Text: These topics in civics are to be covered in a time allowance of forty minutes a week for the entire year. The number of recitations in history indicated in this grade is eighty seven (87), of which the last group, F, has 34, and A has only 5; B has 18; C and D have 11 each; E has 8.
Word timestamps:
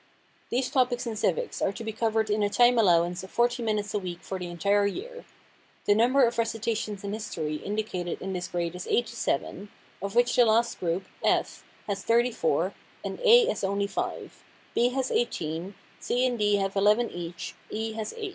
These 0.49 0.71
topics 0.71 1.05
in 1.05 1.15
civics 1.15 1.61
are 1.61 1.71
to 1.73 1.83
be 1.83 1.91
covered 1.91 2.31
in 2.31 2.41
a 2.41 2.49
time 2.49 2.79
allowance 2.79 3.23
of 3.23 3.29
forty 3.29 3.61
minutes 3.61 3.93
a 3.93 3.99
week 3.99 4.23
for 4.23 4.39
the 4.39 4.47
entire 4.47 4.87
year. 4.87 5.25
The 5.85 5.93
number 5.93 6.23
of 6.23 6.39
recitations 6.39 7.03
in 7.03 7.13
history 7.13 7.57
indicated 7.57 8.19
in 8.19 8.33
this 8.33 8.47
grade 8.47 8.73
is 8.73 8.87
eighty 8.87 9.13
seven 9.13 9.69
(87), 9.69 9.69
of 10.01 10.15
which 10.15 10.35
the 10.35 10.45
last 10.45 10.79
group, 10.79 11.05
F, 11.23 11.63
has 11.85 12.01
34, 12.03 12.73
and 13.05 13.19
A 13.19 13.45
has 13.45 13.63
only 13.63 13.85
5; 13.85 14.43
B 14.73 14.89
has 14.89 15.11
18; 15.11 15.75
C 15.99 16.25
and 16.25 16.39
D 16.39 16.55
have 16.55 16.75
11 16.75 17.11
each; 17.11 17.53
E 17.69 17.93
has 17.93 18.11
8. 18.17 18.29